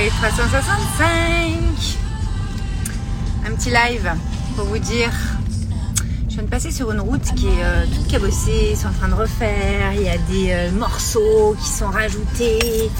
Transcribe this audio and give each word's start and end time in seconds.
Live 0.00 0.12
365. 0.12 1.08
Un 3.44 3.54
petit 3.56 3.70
live 3.70 4.12
pour 4.54 4.66
vous 4.66 4.78
dire. 4.78 5.10
Je 6.28 6.34
viens 6.34 6.44
de 6.44 6.48
passer 6.48 6.70
sur 6.70 6.92
une 6.92 7.00
route 7.00 7.34
qui 7.34 7.48
est 7.48 7.64
euh, 7.64 7.84
toute 7.86 8.06
cabossée, 8.06 8.76
sont 8.76 8.86
en 8.86 8.92
train 8.92 9.08
de 9.08 9.14
refaire, 9.14 9.92
il 9.94 10.02
y 10.02 10.08
a 10.08 10.18
des 10.18 10.52
euh, 10.52 10.70
morceaux 10.70 11.56
qui 11.60 11.68
sont 11.68 11.88
rajoutés. 11.88 12.90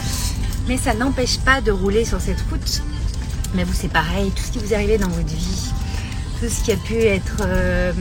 Mais 0.66 0.77
ça 0.77 0.93
n'empêche 0.93 1.39
pas 1.39 1.61
de 1.61 1.71
rouler 1.71 2.05
sur 2.05 2.21
cette 2.21 2.41
route. 2.50 2.82
Mais 3.55 3.62
vous, 3.62 3.75
c'est 3.75 3.93
pareil, 3.93 4.33
tout 4.33 4.43
ce 4.43 4.51
qui 4.51 4.59
vous 4.59 4.75
arrivé 4.75 4.99
dans 4.99 5.09
votre 5.09 5.29
vie, 5.29 5.71
tout 6.41 6.49
ce 6.49 6.65
qui 6.65 6.73
a 6.73 6.77
pu 6.77 6.96
être 6.96 7.43
euh, 7.43 7.93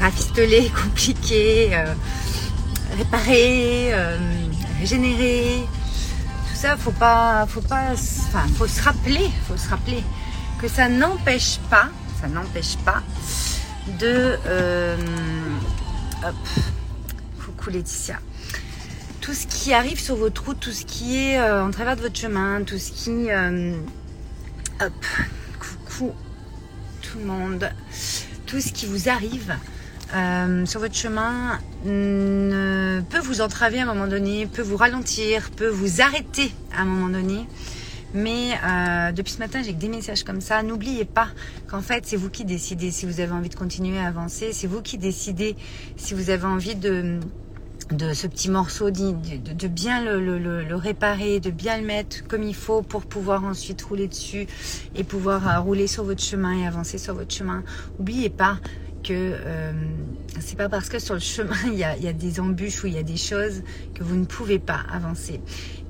rafistolé, 0.00 0.70
compliqué, 0.84 1.70
euh, 1.72 1.92
réparé, 2.96 3.92
régénéré, 4.78 5.64
ça, 6.54 6.76
faut 6.76 6.92
pas, 6.92 7.46
faut 7.48 7.60
pas, 7.60 7.92
enfin, 7.92 8.46
faut 8.56 8.66
se 8.66 8.82
rappeler, 8.82 9.30
faut 9.48 9.56
se 9.56 9.68
rappeler 9.68 10.02
que 10.60 10.68
ça 10.68 10.88
n'empêche 10.88 11.58
pas, 11.70 11.88
ça 12.20 12.28
n'empêche 12.28 12.76
pas 12.84 13.02
de, 13.98 14.36
euh, 14.46 14.96
hop, 16.24 16.34
coucou 17.44 17.70
Laetitia, 17.70 18.18
tout 19.20 19.34
ce 19.34 19.46
qui 19.46 19.74
arrive 19.74 20.00
sur 20.00 20.16
votre 20.16 20.44
route, 20.44 20.60
tout 20.60 20.72
ce 20.72 20.84
qui 20.84 21.16
est 21.16 21.38
euh, 21.38 21.64
en 21.64 21.70
travers 21.70 21.96
de 21.96 22.02
votre 22.02 22.18
chemin, 22.18 22.62
tout 22.62 22.78
ce 22.78 22.92
qui, 22.92 23.30
euh, 23.30 23.76
hop, 24.80 25.06
coucou 25.58 26.12
tout 27.02 27.18
le 27.18 27.24
monde, 27.24 27.70
tout 28.46 28.60
ce 28.60 28.72
qui 28.72 28.86
vous 28.86 29.08
arrive 29.08 29.54
euh, 30.14 30.66
sur 30.66 30.80
votre 30.80 30.94
chemin 30.94 31.58
peut 31.84 33.18
vous 33.22 33.40
entraver 33.40 33.80
à 33.80 33.82
un 33.82 33.86
moment 33.86 34.06
donné, 34.06 34.46
peut 34.46 34.62
vous 34.62 34.76
ralentir, 34.76 35.50
peut 35.50 35.68
vous 35.68 36.00
arrêter 36.00 36.52
à 36.76 36.82
un 36.82 36.84
moment 36.84 37.08
donné. 37.08 37.46
Mais 38.14 38.52
euh, 38.64 39.10
depuis 39.10 39.32
ce 39.32 39.38
matin, 39.38 39.60
j'ai 39.62 39.72
que 39.72 39.80
des 39.80 39.88
messages 39.88 40.22
comme 40.22 40.40
ça. 40.40 40.62
N'oubliez 40.62 41.04
pas 41.04 41.28
qu'en 41.66 41.80
fait, 41.80 42.06
c'est 42.06 42.16
vous 42.16 42.30
qui 42.30 42.44
décidez 42.44 42.92
si 42.92 43.06
vous 43.06 43.18
avez 43.18 43.32
envie 43.32 43.48
de 43.48 43.56
continuer 43.56 43.98
à 43.98 44.06
avancer. 44.06 44.52
C'est 44.52 44.68
vous 44.68 44.82
qui 44.82 44.98
décidez 44.98 45.56
si 45.96 46.14
vous 46.14 46.30
avez 46.30 46.46
envie 46.46 46.76
de, 46.76 47.18
ce 47.90 48.28
petit 48.28 48.50
morceau, 48.50 48.92
de, 48.92 49.66
bien 49.66 50.00
le 50.04 50.74
réparer, 50.76 51.40
de 51.40 51.50
bien 51.50 51.76
le 51.78 51.84
mettre 51.84 52.24
comme 52.28 52.44
il 52.44 52.54
faut 52.54 52.82
pour 52.82 53.02
pouvoir 53.02 53.44
ensuite 53.44 53.82
rouler 53.82 54.06
dessus 54.06 54.46
et 54.94 55.02
pouvoir 55.02 55.48
euh, 55.48 55.58
rouler 55.58 55.88
sur 55.88 56.04
votre 56.04 56.22
chemin 56.22 56.56
et 56.56 56.66
avancer 56.68 56.98
sur 56.98 57.14
votre 57.14 57.34
chemin. 57.34 57.64
N'oubliez 57.98 58.30
pas 58.30 58.58
que 59.04 59.12
euh, 59.12 59.72
c'est 60.40 60.56
pas 60.56 60.68
parce 60.68 60.88
que 60.88 60.98
sur 60.98 61.14
le 61.14 61.20
chemin 61.20 61.54
il 61.66 61.78
y, 61.78 61.84
a, 61.84 62.12
des 62.12 62.40
embûches 62.40 62.82
ou 62.82 62.88
il 62.88 62.94
y 62.94 62.98
a 62.98 63.02
des 63.02 63.16
choses 63.16 63.62
que 63.94 64.02
vous 64.02 64.16
ne 64.16 64.24
pouvez 64.24 64.58
pas 64.58 64.80
avancer. 64.92 65.40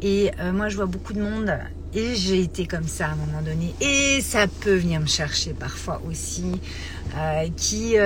Et 0.02 0.30
euh, 0.40 0.52
moi 0.52 0.68
je 0.68 0.76
vois 0.76 0.86
beaucoup 0.86 1.14
de 1.14 1.22
monde 1.22 1.56
et 1.94 2.14
j'ai 2.16 2.40
été 2.40 2.66
comme 2.66 2.88
ça 2.88 3.06
à 3.06 3.12
un 3.12 3.14
moment 3.14 3.40
donné 3.40 3.72
et 3.80 4.20
ça 4.20 4.46
peut 4.48 4.74
venir 4.74 5.00
me 5.00 5.06
chercher 5.06 5.52
parfois 5.52 6.02
aussi 6.08 6.60
euh, 7.16 7.48
qui 7.56 7.96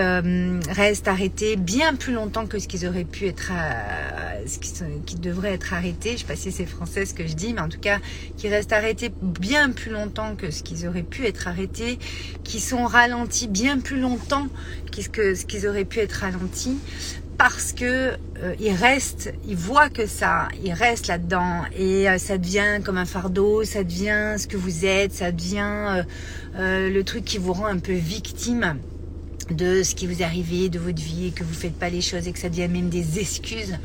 restent 0.70 1.08
arrêtés 1.08 1.56
bien 1.56 1.94
plus 1.94 2.12
longtemps 2.12 2.46
que 2.46 2.58
ce 2.58 2.68
qu'ils 2.68 2.86
auraient 2.86 3.04
pu 3.04 3.26
être 3.26 3.50
qui, 5.06 5.16
devraient 5.16 5.54
être 5.54 5.72
arrêtés 5.74 6.12
je 6.12 6.18
sais 6.18 6.26
pas 6.26 6.36
si 6.36 6.52
c'est 6.52 6.66
français 6.66 7.06
ce 7.06 7.14
que 7.14 7.26
je 7.26 7.34
dis 7.34 7.52
mais 7.54 7.60
en 7.60 7.68
tout 7.68 7.80
cas 7.80 7.98
qui 8.36 8.48
restent 8.48 8.72
arrêtés 8.72 9.10
bien 9.22 9.70
plus 9.70 9.90
longtemps 9.90 10.36
que 10.36 10.50
ce 10.50 10.62
qu'ils 10.62 10.86
auraient 10.86 11.02
pu 11.02 11.26
être 11.26 11.48
arrêtés 11.48 11.98
qui 12.44 12.60
sont 12.60 12.84
ralentis 12.86 13.48
bien 13.48 13.78
plus 13.78 14.00
longtemps 14.00 14.48
que 15.10 15.34
ce 15.34 15.44
qu'ils 15.44 15.66
auraient 15.66 15.84
pu 15.84 16.00
être 16.00 16.12
ralentis 16.12 16.78
parce 17.38 17.72
que 17.72 17.84
euh, 18.42 18.54
ils 18.58 18.72
restent, 18.72 19.32
ils 19.46 19.56
voient 19.56 19.88
que 19.88 20.06
ça, 20.06 20.48
ils 20.62 20.72
restent 20.72 21.06
là-dedans 21.06 21.62
et 21.74 22.08
euh, 22.08 22.18
ça 22.18 22.36
devient 22.36 22.80
comme 22.84 22.98
un 22.98 23.04
fardeau, 23.04 23.62
ça 23.62 23.84
devient 23.84 24.34
ce 24.36 24.48
que 24.48 24.56
vous 24.56 24.84
êtes, 24.84 25.12
ça 25.12 25.30
devient 25.30 25.60
euh, 25.60 26.02
euh, 26.56 26.90
le 26.90 27.04
truc 27.04 27.24
qui 27.24 27.38
vous 27.38 27.52
rend 27.52 27.66
un 27.66 27.78
peu 27.78 27.92
victime 27.92 28.78
de 29.50 29.84
ce 29.84 29.94
qui 29.94 30.08
vous 30.08 30.20
est 30.20 30.24
arrivé, 30.24 30.68
de 30.68 30.80
votre 30.80 31.00
vie, 31.00 31.32
que 31.32 31.44
vous 31.44 31.54
faites 31.54 31.78
pas 31.78 31.88
les 31.88 32.00
choses 32.00 32.26
et 32.26 32.32
que 32.32 32.38
ça 32.40 32.48
devient 32.48 32.68
même 32.68 32.90
des 32.90 33.20
excuses. 33.20 33.78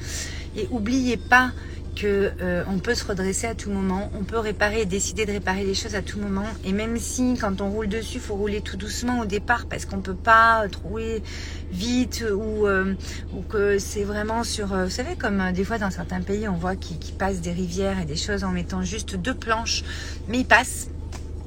Et 0.55 0.67
oubliez 0.71 1.17
pas 1.17 1.51
que 1.95 2.31
euh, 2.41 2.63
peut 2.83 2.95
se 2.95 3.05
redresser 3.05 3.47
à 3.47 3.55
tout 3.55 3.71
moment, 3.71 4.11
on 4.19 4.23
peut 4.23 4.37
réparer 4.37 4.81
et 4.81 4.85
décider 4.85 5.25
de 5.25 5.31
réparer 5.31 5.63
les 5.63 5.73
choses 5.73 5.95
à 5.95 6.01
tout 6.01 6.19
moment. 6.19 6.45
Et 6.65 6.73
même 6.73 6.97
si 6.97 7.35
quand 7.39 7.61
on 7.61 7.69
roule 7.69 7.87
dessus, 7.87 8.19
faut 8.19 8.35
rouler 8.35 8.61
tout 8.61 8.75
doucement 8.75 9.21
au 9.21 9.25
départ 9.25 9.65
parce 9.67 9.85
qu'on 9.85 10.01
peut 10.01 10.13
pas 10.13 10.65
rouler 10.83 11.23
vite 11.71 12.25
ou 12.35 12.67
euh, 12.67 12.93
ou 13.33 13.41
que 13.41 13.79
c'est 13.79 14.03
vraiment 14.03 14.43
sur, 14.43 14.73
euh, 14.73 14.85
vous 14.85 14.91
savez 14.91 15.15
comme 15.15 15.39
euh, 15.39 15.51
des 15.53 15.63
fois 15.63 15.77
dans 15.77 15.89
certains 15.89 16.21
pays 16.21 16.47
on 16.47 16.55
voit 16.55 16.75
qu'ils 16.75 16.99
qu'ils 16.99 17.15
passent 17.15 17.41
des 17.41 17.51
rivières 17.51 17.99
et 17.99 18.05
des 18.05 18.17
choses 18.17 18.43
en 18.43 18.51
mettant 18.51 18.83
juste 18.83 19.15
deux 19.15 19.33
planches, 19.33 19.83
mais 20.27 20.39
ils 20.39 20.45
passent 20.45 20.89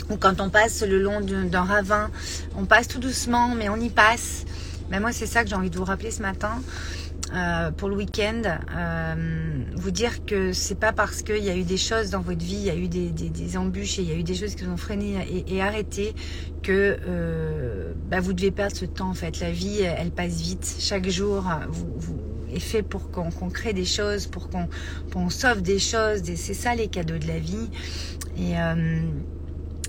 ou 0.09 0.17
quand 0.17 0.41
on 0.41 0.49
passe 0.49 0.83
le 0.83 1.01
long 1.01 1.21
d'un 1.21 1.45
d'un 1.45 1.65
ravin, 1.65 2.11
on 2.57 2.65
passe 2.65 2.89
tout 2.89 3.01
doucement, 3.01 3.55
mais 3.55 3.69
on 3.69 3.77
y 3.77 3.91
passe. 3.91 4.45
Ben 4.89 5.01
moi, 5.01 5.11
c'est 5.11 5.27
ça 5.27 5.43
que 5.43 5.51
j'ai 5.51 5.57
envie 5.57 5.71
de 5.71 5.77
vous 5.77 5.85
rappeler 5.85 6.13
ce 6.13 6.23
matin. 6.23 6.63
Euh, 7.35 7.71
pour 7.73 7.89
le 7.89 7.97
week-end, 7.97 8.43
euh, 8.77 9.65
vous 9.75 9.91
dire 9.91 10.25
que 10.25 10.53
c'est 10.53 10.79
pas 10.79 10.93
parce 10.93 11.23
qu'il 11.23 11.43
y 11.43 11.51
a 11.51 11.57
eu 11.57 11.65
des 11.65 11.77
choses 11.77 12.11
dans 12.11 12.21
votre 12.21 12.45
vie, 12.45 12.55
il 12.57 12.65
y 12.65 12.71
a 12.71 12.77
eu 12.77 12.89
des, 12.89 13.11
des, 13.11 13.31
des 13.31 13.57
embûches 13.57 13.99
et 13.99 14.03
il 14.03 14.09
y 14.09 14.13
a 14.13 14.17
eu 14.17 14.23
des 14.23 14.35
choses 14.35 14.55
qui 14.55 14.65
vous 14.65 14.73
ont 14.73 14.77
freiné 14.77 15.17
et, 15.29 15.57
et 15.57 15.63
arrêté 15.63 16.15
que 16.63 16.97
euh, 17.07 17.93
bah, 18.09 18.21
vous 18.21 18.33
devez 18.33 18.51
perdre 18.53 18.77
ce 18.77 18.85
temps 18.85 19.11
en 19.11 19.15
fait. 19.15 19.41
La 19.41 19.51
vie, 19.51 19.81
elle, 19.81 20.11
passe 20.13 20.41
vite. 20.41 20.77
Chaque 20.79 21.09
jour 21.09 21.45
vous, 21.69 21.89
vous- 21.97 22.21
est 22.53 22.61
fait 22.61 22.83
pour 22.83 23.11
qu'on 23.11 23.51
crée 23.51 23.73
des 23.73 23.85
choses, 23.85 24.29
pour 24.29 24.49
qu'on 24.49 25.31
sauve 25.31 25.63
des 25.63 25.81
choses. 25.81 26.23
C'est 26.37 26.55
ça 26.55 26.75
les 26.77 26.87
cadeaux 26.87 27.19
de 27.19 27.27
la 27.27 27.41
vie. 27.41 27.71
Et 28.39 28.59
euh, 28.59 29.01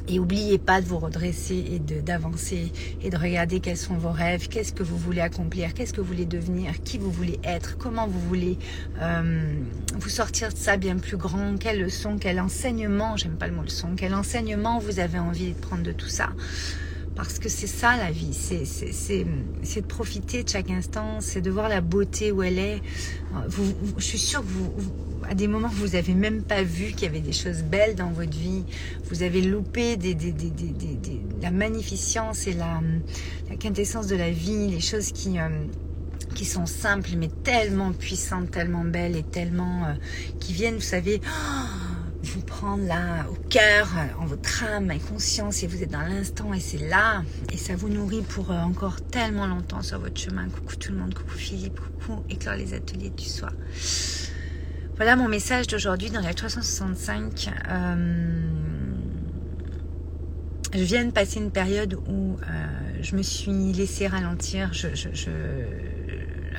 et 0.07 0.19
oubliez 0.19 0.57
pas 0.57 0.81
de 0.81 0.87
vous 0.87 0.99
redresser 0.99 1.63
et 1.71 1.79
d'avancer 1.79 2.71
et 3.01 3.09
de 3.09 3.17
regarder 3.17 3.59
quels 3.59 3.77
sont 3.77 3.95
vos 3.95 4.11
rêves, 4.11 4.47
qu'est-ce 4.47 4.73
que 4.73 4.83
vous 4.83 4.97
voulez 4.97 5.21
accomplir, 5.21 5.73
qu'est-ce 5.73 5.93
que 5.93 6.01
vous 6.01 6.07
voulez 6.07 6.25
devenir, 6.25 6.81
qui 6.83 6.97
vous 6.97 7.11
voulez 7.11 7.39
être, 7.43 7.77
comment 7.77 8.07
vous 8.07 8.19
voulez 8.19 8.57
euh, 9.01 9.53
vous 9.93 10.09
sortir 10.09 10.51
de 10.51 10.57
ça 10.57 10.77
bien 10.77 10.97
plus 10.97 11.17
grand, 11.17 11.57
quelle 11.59 11.81
leçon, 11.81 12.17
quel 12.19 12.39
enseignement, 12.39 13.17
j'aime 13.17 13.37
pas 13.37 13.47
le 13.47 13.53
mot 13.53 13.63
leçon, 13.63 13.89
quel 13.97 14.13
enseignement 14.13 14.79
vous 14.79 14.99
avez 14.99 15.19
envie 15.19 15.53
de 15.53 15.59
prendre 15.59 15.83
de 15.83 15.91
tout 15.91 16.09
ça. 16.09 16.29
Parce 17.17 17.39
que 17.39 17.49
c'est 17.49 17.67
ça 17.67 17.97
la 17.97 18.11
vie, 18.11 18.31
c'est 18.31 19.23
de 19.25 19.87
profiter 19.87 20.43
de 20.43 20.49
chaque 20.49 20.69
instant, 20.69 21.19
c'est 21.19 21.41
de 21.41 21.49
voir 21.49 21.67
la 21.67 21.81
beauté 21.81 22.31
où 22.31 22.43
elle 22.43 22.59
est. 22.59 22.81
Je 23.97 24.03
suis 24.03 24.19
sûre 24.19 24.41
que 24.41 24.45
vous, 24.45 24.71
à 25.27 25.33
des 25.33 25.47
moments 25.47 25.67
vous 25.67 25.95
avez 25.95 26.13
même 26.13 26.43
pas 26.43 26.61
vu 26.61 26.91
qu'il 26.91 27.03
y 27.03 27.05
avait 27.07 27.19
des 27.19 27.33
choses 27.33 27.63
belles 27.63 27.95
dans 27.95 28.11
votre 28.11 28.37
vie. 28.37 28.63
Vous 29.09 29.23
avez 29.23 29.41
loupé 29.41 29.97
la 31.41 31.49
magnificence 31.49 32.45
et 32.45 32.53
la, 32.53 32.81
la 33.49 33.55
quintessence 33.55 34.05
de 34.05 34.15
la 34.15 34.29
vie, 34.29 34.67
les 34.67 34.79
choses 34.79 35.11
qui, 35.11 35.39
euh, 35.39 35.49
qui 36.35 36.45
sont 36.45 36.67
simples 36.67 37.09
mais 37.17 37.29
tellement 37.43 37.93
puissantes, 37.93 38.51
tellement 38.51 38.83
belles 38.83 39.15
et 39.15 39.23
tellement 39.23 39.85
euh, 39.85 39.93
qui 40.39 40.53
viennent, 40.53 40.75
vous 40.75 40.81
savez, 40.81 41.19
vous 42.31 42.41
prendre 42.41 42.85
là 42.85 43.25
au 43.29 43.35
cœur, 43.49 43.89
en 44.19 44.25
votre 44.25 44.63
âme, 44.63 44.91
en 44.91 44.99
conscience 44.99 45.63
et 45.63 45.67
vous 45.67 45.83
êtes 45.83 45.91
dans 45.91 46.01
l'instant 46.01 46.53
et 46.53 46.59
c'est 46.59 46.77
là 46.89 47.23
et 47.51 47.57
ça 47.57 47.75
vous 47.75 47.89
nourrit 47.89 48.21
pour 48.21 48.51
euh, 48.51 48.55
encore 48.55 49.01
tellement 49.01 49.47
longtemps 49.47 49.81
sur 49.81 49.99
votre 49.99 50.19
chemin. 50.19 50.47
Coucou 50.49 50.75
tout 50.75 50.91
le 50.91 50.97
monde, 50.97 51.13
coucou 51.13 51.37
Philippe, 51.37 51.79
coucou 51.79 52.23
Éclore 52.29 52.55
les 52.55 52.73
ateliers 52.73 53.09
du 53.09 53.25
soir. 53.25 53.51
Voilà 54.95 55.15
mon 55.15 55.27
message 55.27 55.67
d'aujourd'hui 55.67 56.09
dans 56.09 56.21
la 56.21 56.33
365. 56.33 57.49
Euh, 57.69 58.47
je 60.73 60.83
viens 60.83 61.05
de 61.05 61.11
passer 61.11 61.39
une 61.39 61.51
période 61.51 61.93
où 62.07 62.37
euh, 62.41 62.67
je 63.01 63.15
me 63.15 63.21
suis 63.21 63.73
laissée 63.73 64.07
ralentir. 64.07 64.71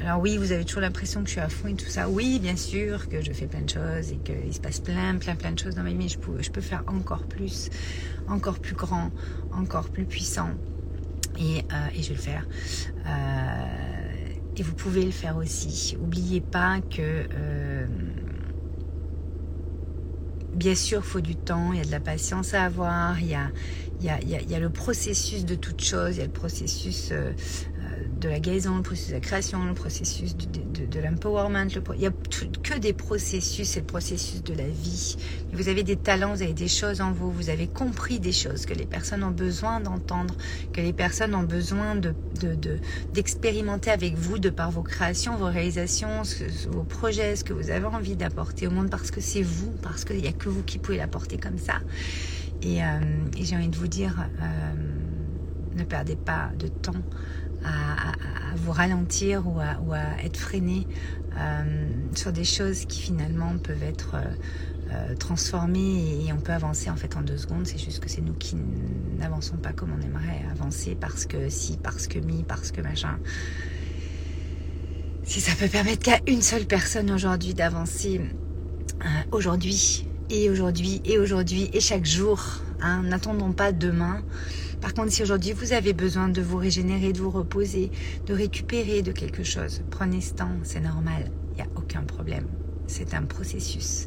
Alors 0.01 0.21
oui, 0.21 0.37
vous 0.37 0.53
avez 0.53 0.65
toujours 0.65 0.83
l'impression 0.83 1.23
que 1.23 1.27
je 1.27 1.33
suis 1.33 1.41
à 1.41 1.49
fond 1.49 1.69
et 1.69 1.75
tout 1.75 1.89
ça. 1.89 2.09
Oui, 2.09 2.39
bien 2.39 2.57
sûr 2.57 3.09
que 3.09 3.21
je 3.21 3.33
fais 3.33 3.47
plein 3.47 3.63
de 3.63 3.71
choses 3.71 4.13
et 4.13 4.19
qu'il 4.19 4.55
se 4.55 4.61
passe 4.61 4.79
plein, 4.81 5.17
plein, 5.17 5.35
plein 5.35 5.53
de 5.53 5.59
choses 5.59 5.75
dans 5.75 5.83
ma 5.83 5.93
vie. 5.93 6.09
Je 6.09 6.19
peux, 6.19 6.41
je 6.41 6.51
peux 6.51 6.61
faire 6.61 6.85
encore 6.87 7.25
plus, 7.25 7.69
encore 8.29 8.61
plus 8.61 8.77
grand, 8.77 9.11
encore 9.53 9.89
plus 9.89 10.05
puissant. 10.05 10.51
Et, 11.41 11.59
euh, 11.73 11.89
et 11.95 12.03
je 12.03 12.09
vais 12.11 12.15
le 12.15 12.21
faire. 12.21 12.47
Euh, 13.07 14.39
et 14.57 14.63
vous 14.63 14.75
pouvez 14.75 15.05
le 15.05 15.11
faire 15.11 15.37
aussi. 15.37 15.97
Oubliez 16.01 16.41
pas 16.41 16.81
que... 16.81 17.27
Euh, 17.33 17.87
bien 20.55 20.75
sûr, 20.75 21.01
il 21.05 21.09
faut 21.09 21.21
du 21.21 21.37
temps, 21.37 21.73
il 21.73 21.79
y 21.79 21.83
a 21.83 21.85
de 21.85 21.91
la 21.91 22.01
patience 22.01 22.55
à 22.55 22.65
avoir, 22.65 23.21
il 23.21 23.29
y 23.29 23.35
a, 23.35 23.51
il 24.01 24.07
y 24.07 24.11
a, 24.11 24.21
il 24.21 24.29
y 24.29 24.37
a, 24.37 24.41
il 24.41 24.51
y 24.51 24.55
a 24.55 24.61
le 24.61 24.71
processus 24.71 25.45
de 25.45 25.55
toute 25.55 25.83
chose, 25.83 26.17
il 26.17 26.19
y 26.19 26.23
a 26.23 26.27
le 26.27 26.33
processus 26.33 27.11
euh, 27.11 27.33
de 28.21 28.29
la 28.29 28.41
guérison, 28.41 28.77
le 28.77 28.83
processus 28.83 29.11
de 29.11 29.15
la 29.15 29.21
création, 29.21 29.65
le 29.65 29.75
processus 29.75 30.37
de, 30.37 30.87
de, 30.87 31.01
l'empowerment. 31.01 31.69
Il 31.97 32.03
y 32.03 32.07
a 32.07 32.11
que 32.63 32.79
des 32.79 32.93
processus, 32.93 33.69
c'est 33.69 33.81
le 33.81 33.87
processus 33.87 34.43
de 34.43 34.55
la 34.55 34.67
vie. 34.67 35.17
Vous 35.53 35.69
avez 35.69 35.83
des 35.83 35.97
talents, 35.97 36.35
vous 36.35 36.43
avez 36.43 36.53
des 36.53 36.69
choses 36.69 37.01
en 37.01 37.13
vous, 37.13 37.31
vous 37.31 37.51
avez 37.51 37.67
compris 37.67 38.19
des 38.21 38.33
choses 38.33 38.67
que 38.67 38.75
les 38.75 38.87
personnes 38.87 39.23
ont 39.23 39.31
besoin 39.31 39.81
d'entendre, 39.81 40.35
que 40.73 40.81
les 40.81 40.93
personnes 40.93 41.35
ont 41.35 41.45
besoin 41.45 41.95
de, 41.97 42.15
d'expérimenter 43.13 43.91
avec 43.91 44.15
vous 44.15 44.39
de 44.39 44.51
par 44.51 44.71
vos 44.71 44.83
créations, 44.83 45.37
vos 45.37 45.47
réalisations, 45.47 46.23
vos 46.71 46.85
projets, 46.85 47.37
ce 47.37 47.45
que 47.45 47.53
vous 47.53 47.71
avez 47.71 47.87
envie 47.87 48.17
d'apporter 48.17 48.67
au 48.67 48.71
monde 48.71 48.91
parce 48.91 49.11
que 49.11 49.21
c'est 49.21 49.43
vous, 49.43 49.73
parce 49.83 50.05
qu'il 50.05 50.21
n'y 50.21 50.29
a 50.29 50.33
que 50.33 50.49
vous 50.49 50.63
qui 50.63 50.79
pouvez 50.79 50.99
l'apporter 50.99 51.39
comme 51.39 51.59
ça. 51.59 51.81
Et, 52.63 52.83
euh, 52.83 52.87
j'ai 53.41 53.57
envie 53.57 53.69
de 53.69 53.77
vous 53.77 53.89
dire, 53.89 54.27
euh, 54.41 55.77
ne 55.77 55.85
perdez 55.85 56.17
pas 56.17 56.51
de 56.59 56.69
temps 56.69 56.93
à, 57.65 58.13
vous 58.57 58.73
ralentir 58.73 59.45
ou 59.47 59.61
à, 59.61 60.25
être 60.25 60.37
freiné 60.37 60.87
euh, 61.37 61.91
sur 62.15 62.33
des 62.33 62.45
choses 62.45 62.87
qui 62.87 63.03
finalement 63.03 63.57
peuvent 63.59 63.83
être 63.83 64.17
transformées 65.19 66.25
et, 66.25 66.33
on 66.33 66.39
peut 66.39 66.53
avancer 66.53 66.89
en 66.89 66.97
fait 66.97 67.17
en 67.17 67.21
deux 67.21 67.37
secondes. 67.37 67.67
C'est 67.67 67.79
juste 67.79 68.01
que 68.01 68.09
c'est 68.09 68.23
nous 68.23 68.33
qui 68.33 68.57
n'avançons 69.19 69.57
pas 69.57 69.73
comme 69.73 69.93
on 69.93 70.01
aimerait 70.01 70.45
avancer 70.51 70.97
parce 70.99 71.27
que 71.27 71.49
si, 71.49 71.77
parce 71.77 72.07
que 72.07 72.19
mi, 72.19 72.43
parce 72.43 72.73
que 72.73 72.81
machin. 72.81 73.19
Si 75.25 75.41
ça 75.41 75.53
peut 75.55 75.69
permettre 75.69 76.03
qu'à 76.03 76.21
une 76.27 76.41
seule 76.41 76.65
personne 76.65 77.11
aujourd'hui 77.11 77.53
d'avancer 77.53 78.21
aujourd'hui 79.31 80.08
et 80.31 80.51
aujourd'hui 80.51 81.01
et 81.05 81.19
aujourd'hui 81.19 81.71
et 81.73 81.81
chaque 81.81 82.05
jour. 82.05 82.41
Hein, 82.81 83.03
N'attendons 83.05 83.53
pas 83.53 83.73
demain. 83.73 84.23
Par 84.81 84.95
contre, 84.95 85.13
si 85.13 85.23
aujourd'hui 85.23 85.53
vous 85.53 85.73
avez 85.73 85.93
besoin 85.93 86.29
de 86.29 86.41
vous 86.41 86.57
régénérer, 86.57 87.13
de 87.13 87.19
vous 87.19 87.31
reposer, 87.31 87.91
de 88.27 88.35
récupérer 88.35 89.03
de 89.03 89.11
quelque 89.11 89.43
chose, 89.43 89.83
prenez 89.91 90.21
ce 90.21 90.35
temps, 90.35 90.57
c'est 90.63 90.81
normal, 90.81 91.31
il 91.53 91.57
n'y 91.57 91.63
a 91.63 91.71
aucun 91.77 92.03
problème. 92.03 92.47
C'est 92.87 93.13
un 93.15 93.23
processus, 93.23 94.07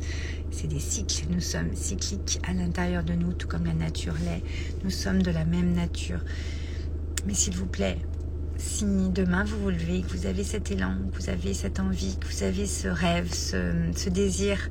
c'est 0.50 0.68
des 0.68 0.80
cycles. 0.80 1.26
Nous 1.30 1.42
sommes 1.42 1.76
cycliques 1.76 2.40
à 2.48 2.54
l'intérieur 2.54 3.04
de 3.04 3.14
nous, 3.14 3.34
tout 3.34 3.48
comme 3.48 3.66
la 3.66 3.74
nature 3.74 4.16
l'est. 4.24 4.42
Nous 4.84 4.90
sommes 4.90 5.22
de 5.22 5.32
la 5.32 5.46
même 5.46 5.74
nature. 5.74 6.22
Mais 7.28 7.34
s'il 7.34 7.56
vous 7.56 7.68
plaît, 7.68 7.98
si 8.62 8.86
demain 9.10 9.44
vous 9.44 9.60
vous 9.60 9.69
levez, 9.69 10.02
que 10.02 10.16
vous 10.16 10.28
avez 10.28 10.44
cet 10.44 10.72
élan, 10.72 10.96
que 11.12 11.22
vous 11.22 11.30
avez 11.30 11.54
cette 11.54 11.80
envie, 11.80 12.18
que 12.18 12.28
vous 12.28 12.44
avez 12.44 12.66
ce 12.66 12.88
rêve, 12.88 13.34
ce, 13.34 14.10
désir, 14.10 14.69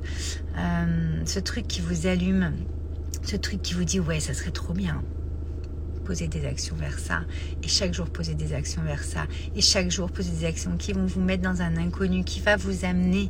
euh, 0.57 1.21
ce 1.25 1.39
truc 1.39 1.67
qui 1.67 1.81
vous 1.81 2.07
allume, 2.07 2.53
ce 3.23 3.35
truc 3.35 3.61
qui 3.61 3.73
vous 3.73 3.83
dit 3.83 3.99
ouais 3.99 4.19
ça 4.19 4.33
serait 4.33 4.51
trop 4.51 4.73
bien, 4.73 5.03
posez 6.05 6.27
des 6.27 6.45
actions 6.45 6.75
vers 6.75 6.99
ça. 6.99 7.23
Et 7.63 7.67
chaque 7.67 7.93
jour, 7.93 8.09
posez 8.09 8.33
des 8.33 8.53
actions 8.53 8.81
vers 8.81 9.03
ça. 9.03 9.27
Et 9.55 9.61
chaque 9.61 9.91
jour, 9.91 10.09
posez 10.09 10.31
des 10.31 10.45
actions 10.45 10.77
qui 10.77 10.93
vont 10.93 11.05
vous 11.05 11.21
mettre 11.21 11.43
dans 11.43 11.61
un 11.61 11.77
inconnu, 11.77 12.23
qui 12.23 12.39
va 12.39 12.55
vous 12.55 12.85
amener 12.85 13.29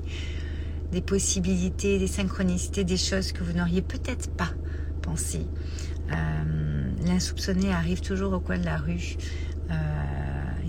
des 0.92 1.02
possibilités, 1.02 2.00
des 2.00 2.08
synchronicités, 2.08 2.84
des 2.84 2.98
choses 2.98 3.32
que 3.32 3.44
vous 3.44 3.54
n'auriez 3.54 3.82
peut-être 3.82 4.30
pas 4.32 4.52
pensé. 5.02 5.48
Euh, 6.12 6.92
l'insoupçonné 7.06 7.72
arrive 7.72 8.02
toujours 8.02 8.34
au 8.34 8.40
coin 8.40 8.58
de 8.58 8.66
la 8.66 8.78
rue. 8.78 9.16
Euh, 9.70 9.74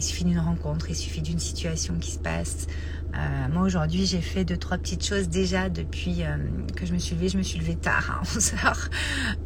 il 0.02 0.04
suffit 0.04 0.24
d'une 0.24 0.40
rencontre, 0.40 0.90
il 0.90 0.96
suffit 0.96 1.22
d'une 1.22 1.38
situation 1.38 1.94
qui 2.00 2.10
se 2.10 2.18
passe. 2.18 2.66
Euh, 3.14 3.48
moi 3.52 3.62
aujourd'hui 3.62 4.06
j'ai 4.06 4.22
fait 4.22 4.44
deux 4.44 4.56
trois 4.56 4.78
petites 4.78 5.04
choses 5.04 5.28
déjà 5.28 5.68
depuis 5.68 6.22
euh, 6.22 6.38
que 6.74 6.86
je 6.86 6.92
me 6.92 6.98
suis 6.98 7.14
levée. 7.14 7.28
Je 7.28 7.38
me 7.38 7.42
suis 7.42 7.58
levée 7.58 7.76
tard 7.76 8.10
à 8.10 8.36
11 8.36 8.54
heures. 8.64 8.88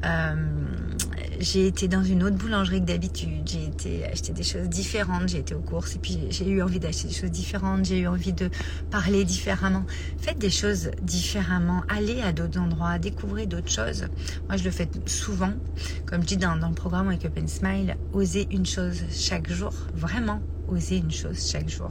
Euh, 0.04 0.34
j'ai 1.40 1.66
été 1.66 1.88
dans 1.88 2.02
une 2.02 2.22
autre 2.22 2.36
boulangerie 2.36 2.80
que 2.80 2.86
d'habitude. 2.86 3.42
J'ai 3.46 3.66
été 3.66 4.04
acheter 4.06 4.32
des 4.32 4.42
choses 4.42 4.68
différentes. 4.68 5.28
J'ai 5.28 5.38
été 5.38 5.54
aux 5.54 5.60
courses 5.60 5.96
et 5.96 5.98
puis 5.98 6.18
j'ai 6.30 6.48
eu 6.48 6.62
envie 6.62 6.78
d'acheter 6.78 7.08
des 7.08 7.14
choses 7.14 7.30
différentes. 7.30 7.84
J'ai 7.84 8.00
eu 8.00 8.06
envie 8.06 8.32
de 8.32 8.50
parler 8.90 9.24
différemment. 9.24 9.84
Faites 10.18 10.38
des 10.38 10.50
choses 10.50 10.90
différemment. 11.02 11.82
Allez 11.88 12.20
à 12.22 12.32
d'autres 12.32 12.58
endroits. 12.60 12.98
Découvrez 12.98 13.46
d'autres 13.46 13.70
choses. 13.70 14.06
Moi, 14.48 14.56
je 14.56 14.64
le 14.64 14.70
fais 14.70 14.88
souvent. 15.06 15.52
Comme 16.06 16.22
je 16.22 16.28
dis 16.28 16.36
dans, 16.36 16.54
le 16.54 16.74
programme 16.74 17.08
Up 17.10 17.38
and 17.40 17.48
Smile, 17.48 17.96
osez 18.12 18.48
une 18.50 18.66
chose 18.66 19.02
chaque 19.10 19.50
jour. 19.50 19.72
Vraiment, 19.94 20.40
osez 20.68 20.98
une 20.98 21.10
chose 21.10 21.50
chaque 21.50 21.68
jour. 21.68 21.90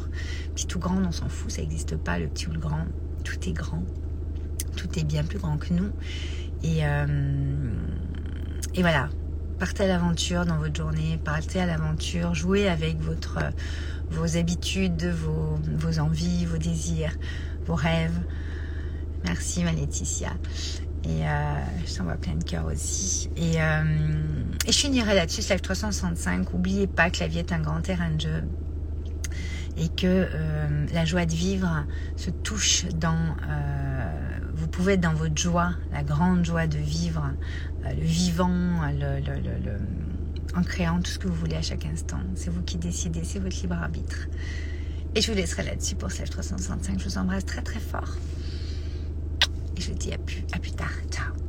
Petit 0.56 0.68
ou 0.75 0.80
grand, 0.80 1.01
on 1.06 1.12
s'en 1.12 1.30
fout. 1.30 1.51
Ça 1.51 1.62
n'existe 1.62 1.97
pas, 1.97 2.19
le 2.19 2.27
petit 2.27 2.47
ou 2.47 2.51
le 2.51 2.59
grand. 2.59 2.86
Tout 3.24 3.38
est 3.47 3.53
grand. 3.53 3.83
Tout 4.75 5.00
est 5.00 5.03
bien 5.03 5.24
plus 5.24 5.39
grand 5.39 5.57
que 5.57 5.74
nous. 5.74 5.92
Et, 6.63 6.86
euh, 6.86 7.71
et 8.74 8.81
voilà, 8.81 9.09
partez 9.60 9.84
à 9.84 9.88
l'aventure 9.88 10.46
dans 10.46 10.57
votre 10.57 10.75
journée, 10.75 11.19
partez 11.24 11.62
à 11.62 11.66
l'aventure, 11.66 12.34
jouez 12.34 12.68
avec 12.68 13.00
votre, 13.00 13.40
vos 14.10 14.38
habitudes, 14.38 15.06
vos, 15.06 15.60
vos, 15.78 16.00
envies, 16.00 16.46
vos 16.46 16.57
désirs, 16.57 17.16
vos 17.66 17.75
rêves. 17.75 18.19
Merci 19.25 19.63
ma 19.63 19.72
Laetitia. 19.72 20.34
Et 21.04 21.28
euh, 21.28 21.56
je 21.86 21.96
t'envoie 21.96 22.16
plein 22.16 22.36
de 22.36 22.44
cœur 22.44 22.66
aussi. 22.66 23.30
Et, 23.38 23.62
euh, 23.62 23.84
et 24.66 24.72
je 24.72 24.78
finirai 24.78 25.13
là-dessus, 25.13 25.42
live 25.42 25.62
365. 25.62 26.52
N'oubliez 26.52 26.88
pas 26.88 27.10
que 27.10 27.19
la 27.19 27.28
vie 27.28 27.40
est 27.40 27.52
un 27.52 27.60
grand 27.60 27.81
terrain 27.81 28.10
de 28.10 28.22
jeu 28.22 28.44
et 29.78 29.90
que 29.90 30.06
euh, 30.06 30.86
la 30.94 31.06
joie 31.06 31.25
de 31.25 31.34
vivre 31.34 31.86
se 32.16 32.30
touche 32.30 32.86
dans 32.96 33.36
pouvez 34.75 34.94
être 34.94 35.01
dans 35.01 35.13
votre 35.13 35.38
joie, 35.38 35.72
la 35.94 36.04
grande 36.04 36.44
joie 36.44 36.68
de 36.68 36.77
vivre, 36.77 37.31
euh, 37.86 37.94
le 37.94 38.06
vivant, 38.06 38.81
en 40.56 40.63
créant 40.63 41.00
tout 41.01 41.12
ce 41.12 41.19
que 41.19 41.27
vous 41.27 41.33
voulez 41.33 41.56
à 41.56 41.62
chaque 41.62 41.86
instant. 41.86 42.19
C'est 42.36 42.50
vous 42.50 42.62
qui 42.62 42.77
décidez, 42.77 43.24
c'est 43.24 43.39
votre 43.39 43.60
libre 43.62 43.75
arbitre. 43.75 44.27
Et 45.16 45.22
je 45.22 45.31
vous 45.31 45.38
laisserai 45.38 45.63
là-dessus 45.63 45.95
pour 45.95 46.12
Slave 46.12 46.30
365. 46.30 47.00
Je 47.00 47.06
vous 47.06 47.18
embrasse 47.18 47.45
très 47.45 47.62
très 47.62 47.80
fort. 47.80 48.18
Et 49.77 49.81
je 49.81 49.92
vous 49.92 49.98
dis 49.98 50.12
à 50.12 50.18
plus, 50.18 50.44
à 50.51 50.60
plus 50.60 50.74
tard. 50.74 50.92
Ciao. 51.10 51.44